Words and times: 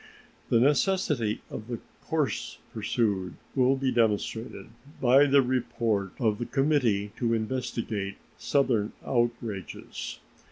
The 0.49 0.59
necessity 0.59 1.41
of 1.51 1.67
the 1.67 1.77
course 2.05 2.57
pursued 2.73 3.35
will 3.53 3.75
be 3.75 3.91
demonstrated 3.91 4.69
by 4.99 5.27
the 5.27 5.43
report 5.43 6.13
of 6.19 6.39
the 6.39 6.47
Committee 6.47 7.11
to 7.17 7.35
Investigate 7.35 8.15
Southern 8.39 8.93
Outrages. 9.05 10.19